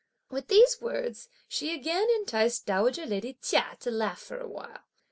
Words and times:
With 0.31 0.47
these 0.47 0.81
words, 0.81 1.29
she 1.47 1.75
again 1.75 2.07
enticed 2.15 2.65
dowager 2.65 3.05
lady 3.05 3.37
Chia 3.39 3.77
to 3.81 3.91
laugh 3.91 4.19
for 4.19 4.39
a 4.39 4.47
while. 4.47 4.79